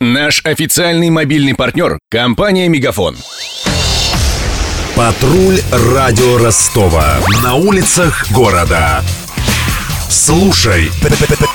[0.00, 3.16] Наш официальный мобильный партнер– компания «Мегафон».
[4.94, 7.18] Патруль радио Ростова.
[7.42, 9.02] На улицах города.
[10.08, 10.92] Слушай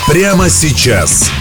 [0.10, 1.32] прямо сейчас.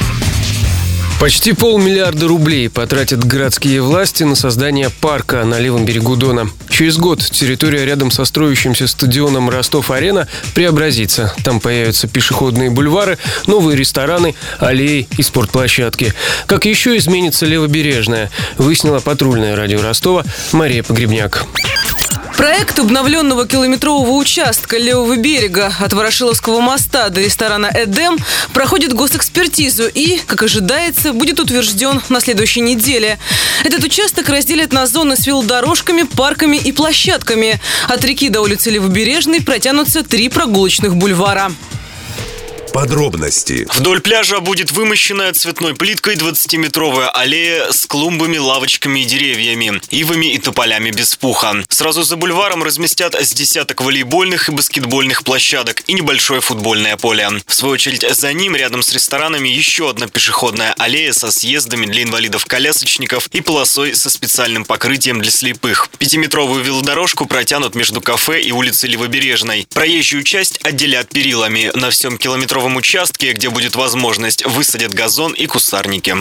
[1.18, 6.50] Почти полмиллиарда рублей потратят городские власти на создание парка на левом берегу Дона.
[6.72, 11.34] Через год территория рядом со строящимся стадионом Ростов-Арена преобразится.
[11.44, 16.14] Там появятся пешеходные бульвары, новые рестораны, аллеи и спортплощадки.
[16.46, 21.44] Как еще изменится левобережная, выяснила патрульное радио Ростова Мария Погребняк.
[22.42, 28.18] Проект обновленного километрового участка левого берега от Ворошиловского моста до ресторана «Эдем»
[28.52, 33.20] проходит госэкспертизу и, как ожидается, будет утвержден на следующей неделе.
[33.62, 37.60] Этот участок разделят на зоны с велодорожками, парками и площадками.
[37.86, 41.52] От реки до улицы Левобережной протянутся три прогулочных бульвара.
[42.72, 43.66] Подробности.
[43.74, 50.38] Вдоль пляжа будет вымощенная цветной плиткой 20-метровая аллея с клумбами, лавочками и деревьями, ивами и
[50.38, 51.64] тополями без пуха.
[51.68, 57.28] Сразу за бульваром разместят с десяток волейбольных и баскетбольных площадок и небольшое футбольное поле.
[57.46, 62.04] В свою очередь за ним, рядом с ресторанами, еще одна пешеходная аллея со съездами для
[62.04, 65.90] инвалидов-колясочников и полосой со специальным покрытием для слепых.
[65.98, 69.66] Пятиметровую велодорожку протянут между кафе и улицей Левобережной.
[69.74, 71.70] Проезжую часть отделят перилами.
[71.74, 76.16] На всем километровом новом участке, где будет возможность, высадят газон и кустарники.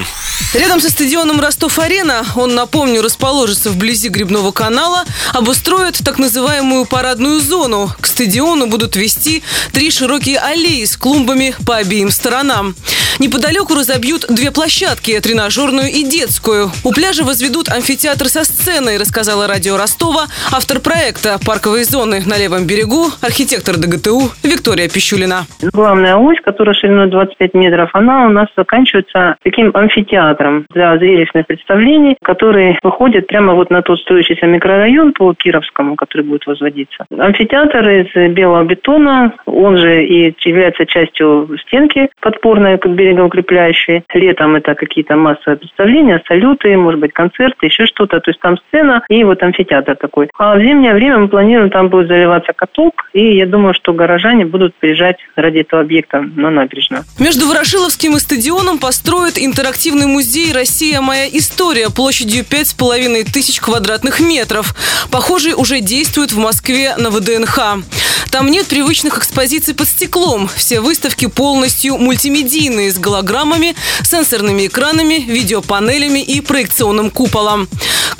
[0.56, 7.94] Рядом со стадионом Ростов-Арена, он, напомню, расположится вблизи Грибного канала, обустроят так называемую парадную зону.
[8.02, 12.75] К стадиону будут вести три широкие аллеи с клумбами по обеим сторонам.
[13.22, 16.74] Неподалеку разобьют две площадки– тренажерную и детскую.
[16.84, 22.66] У пляжа возведут амфитеатр со сценой, рассказала радио Ростова, автор проекта «Парковые зоны на левом
[22.66, 25.46] берегу», архитектор ДГТУ Виктория Пищулина.
[25.72, 32.18] Главная ось, которая шириной 25 метров, она у нас заканчивается таким амфитеатром для зрелищных представлений,
[32.24, 37.06] который выходит прямо вот на тот строящийся микрорайон по Кировскому, который будет возводиться.
[37.16, 44.04] Амфитеатр из белого бетона, он же и является частью стенки подпорной к берегу укрепляющей.
[44.14, 48.20] Летом это какие-то массовые представления, салюты, может быть, концерты, еще что-то.
[48.20, 50.30] То есть там сцена и вот амфитеатр такой.
[50.38, 54.46] А в зимнее время мы планируем, там будет заливаться каток, и я думаю, что горожане
[54.46, 57.04] будут приезжать ради этого объекта на набережную.
[57.20, 61.02] Между Ворошиловским и стадионом построят интерактивный музей «Россия.
[61.02, 64.74] Моя история» площадью 5,5 тысяч квадратных метров.
[65.12, 67.60] Похожий уже действует в Москве на ВДНХ.
[68.31, 70.50] Там нет привычных экспозиций под стеклом.
[70.56, 77.68] Все выставки полностью мультимедийные с голограммами, сенсорными экранами, видеопанелями и проекционным куполом.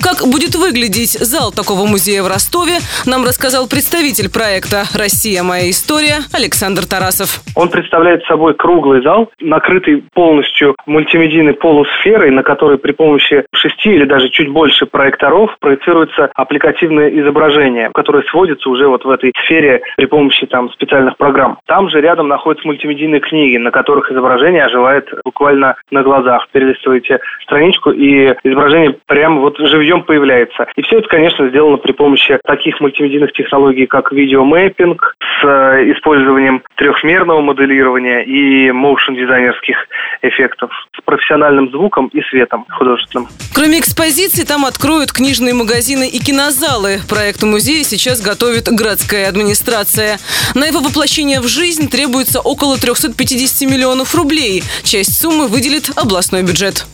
[0.02, 5.44] Как будет выглядеть зал такого музея в Ростове, нам рассказал представитель проекта «Россия.
[5.44, 7.38] Моя история» Александр Тарасов.
[7.54, 14.04] Он представляет собой круглый зал, накрытый полностью мультимедийной полусферой, на которой при помощи шести или
[14.04, 20.06] даже чуть больше проекторов проецируется аппликативное изображение, которое сводится уже вот в этой сфере при
[20.06, 21.58] помощи там специальных программ.
[21.66, 26.48] Там же рядом находятся мультимедийные книги, на которых изображение оживает буквально на глазах.
[26.50, 30.66] Перелистываете страничку, и изображение прямо вот живьем появляется.
[30.76, 36.62] И все это, конечно, сделано при помощи таких мультимедийных технологий, как видеомэппинг с э, использованием
[36.76, 39.76] трехмерного моделирования и моушен дизайнерских
[40.22, 43.28] эффектов с профессиональным звуком и светом художественным.
[43.54, 47.00] Кроме экспозиций, там откроют книжные магазины и кинозалы.
[47.08, 50.18] Проект музея сейчас готовит городская администрация.
[50.54, 54.62] На его воплощение в жизнь требуется около 350 миллионов рублей.
[54.82, 56.86] Часть суммы выделит областной бюджет.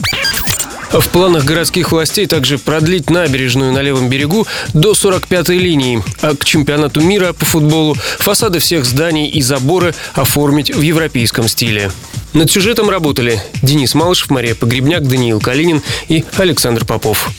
[0.90, 6.44] В планах городских властей также продлить набережную на левом берегу до 45-й линии, а к
[6.44, 11.90] чемпионату мира по футболу фасады всех зданий и заборы оформить в европейском стиле.
[12.32, 17.30] Над сюжетом работали Денис Малышев, Мария Погребняк, Даниил Калинин и Александр Попов.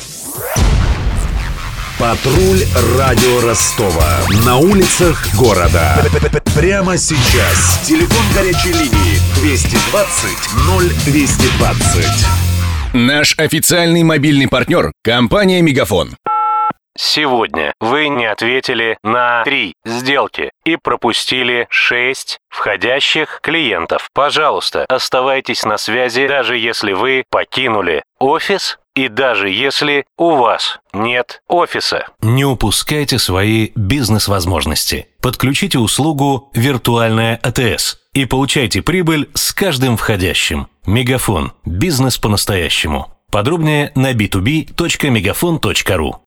[1.98, 2.64] Патруль
[2.98, 4.20] радио Ростова.
[4.46, 6.02] На улицах города.
[6.56, 7.82] Прямо сейчас.
[7.86, 10.30] Телефон горячей линии 220
[11.06, 12.59] 0220.
[12.94, 16.16] Наш официальный мобильный партнер– компания «Мегафон».
[16.98, 24.10] Сегодня вы не ответили на три сделки и пропустили шесть входящих клиентов.
[24.14, 31.42] Пожалуйста, оставайтесь на связи, даже если вы покинули офис и даже если у вас нет
[31.48, 32.08] офиса.
[32.22, 35.08] Не упускайте свои бизнес-возможности.
[35.22, 40.68] Подключите услугу «Виртуальная АТС» и получайте прибыль с каждым входящим.
[40.90, 41.54] Мегафон.
[41.66, 43.12] Бизнес по-настоящему.
[43.30, 46.16] Подробнее на b2b.мегафон.ру